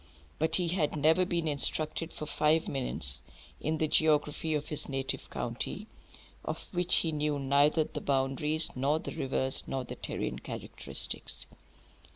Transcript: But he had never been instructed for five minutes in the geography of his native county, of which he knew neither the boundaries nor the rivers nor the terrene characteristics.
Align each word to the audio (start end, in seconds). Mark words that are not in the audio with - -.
But 0.39 0.55
he 0.55 0.69
had 0.69 0.95
never 0.95 1.25
been 1.25 1.47
instructed 1.47 2.11
for 2.11 2.25
five 2.25 2.67
minutes 2.67 3.21
in 3.59 3.77
the 3.77 3.87
geography 3.87 4.55
of 4.55 4.69
his 4.69 4.89
native 4.89 5.29
county, 5.29 5.85
of 6.43 6.65
which 6.71 6.95
he 6.95 7.11
knew 7.11 7.37
neither 7.37 7.83
the 7.83 8.01
boundaries 8.01 8.75
nor 8.75 8.97
the 8.97 9.11
rivers 9.15 9.61
nor 9.67 9.83
the 9.83 9.93
terrene 9.95 10.39
characteristics. 10.39 11.45